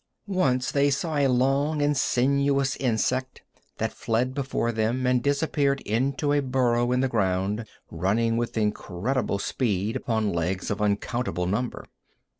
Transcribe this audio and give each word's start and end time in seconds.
Once 0.25 0.71
they 0.71 0.89
saw 0.89 1.17
a 1.17 1.27
long 1.27 1.79
and 1.79 1.95
sinuous 1.95 2.75
insect 2.77 3.43
that 3.77 3.93
fled 3.93 4.33
before 4.33 4.71
them 4.71 5.05
and 5.05 5.21
disappeared 5.21 5.79
into 5.81 6.33
a 6.33 6.39
burrow 6.39 6.91
in 6.91 7.01
the 7.01 7.07
ground, 7.07 7.67
running 7.91 8.35
with 8.35 8.57
incredible 8.57 9.37
speed 9.37 9.95
upon 9.95 10.33
legs 10.33 10.71
of 10.71 10.81
uncountable 10.81 11.45
number. 11.45 11.85